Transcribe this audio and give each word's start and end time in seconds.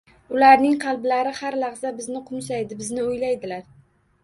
Ularning 0.35 0.77
qalblari 0.85 1.33
har 1.41 1.59
lahza 1.65 1.93
bizni 2.01 2.23
qoʻmsaydi, 2.31 2.81
bizni 2.83 3.07
oʻylaydilar 3.13 3.65